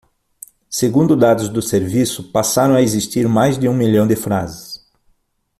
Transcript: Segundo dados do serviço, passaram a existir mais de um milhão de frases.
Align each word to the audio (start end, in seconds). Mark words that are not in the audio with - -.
Segundo 0.67 1.15
dados 1.15 1.47
do 1.47 1.61
serviço, 1.61 2.31
passaram 2.31 2.73
a 2.73 2.81
existir 2.81 3.27
mais 3.27 3.55
de 3.59 3.69
um 3.69 3.73
milhão 3.75 4.07
de 4.07 4.15
frases. 4.15 4.83